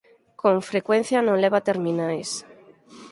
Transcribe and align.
Con 0.41 0.55
frecuencia 0.69 1.19
non 1.27 1.41
leva 1.43 1.65
terminais. 1.69 2.29